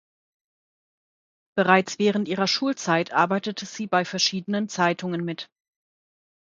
Bereits 1.55 1.99
während 1.99 2.27
ihrer 2.27 2.47
Schulzeit 2.47 3.11
arbeitete 3.13 3.67
sie 3.67 3.85
bei 3.85 4.03
verschiedenen 4.03 4.67
Zeitungen 4.67 5.23
mit. 5.23 5.47